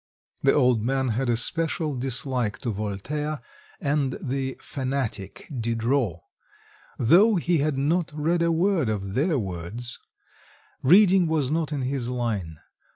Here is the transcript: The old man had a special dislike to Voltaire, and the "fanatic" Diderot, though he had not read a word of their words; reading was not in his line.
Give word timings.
The 0.41 0.51
old 0.53 0.81
man 0.81 1.09
had 1.09 1.29
a 1.29 1.37
special 1.37 1.93
dislike 1.95 2.57
to 2.61 2.71
Voltaire, 2.71 3.39
and 3.79 4.13
the 4.19 4.57
"fanatic" 4.59 5.47
Diderot, 5.55 6.21
though 6.97 7.35
he 7.35 7.59
had 7.59 7.77
not 7.77 8.11
read 8.11 8.41
a 8.41 8.51
word 8.51 8.89
of 8.89 9.13
their 9.13 9.37
words; 9.37 9.99
reading 10.81 11.27
was 11.27 11.51
not 11.51 11.71
in 11.71 11.83
his 11.83 12.09
line. 12.09 12.57